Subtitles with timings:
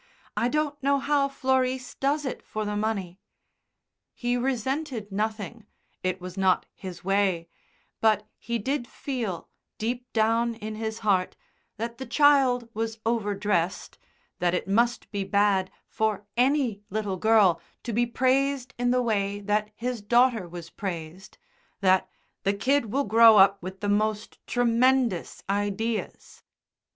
[0.35, 3.19] I don't know how Florice does it for the money."
[4.15, 5.67] He resented nothing
[6.01, 7.49] it was not his way
[7.99, 11.35] but he did feel, deep down in his heart,
[11.77, 13.99] that the child was over dressed,
[14.39, 19.39] that it must be bad for any little girl to be praised in the way
[19.41, 21.37] that his daughter was praised,
[21.81, 22.09] that
[22.41, 26.41] "the kid will grow up with the most tremendous ideas."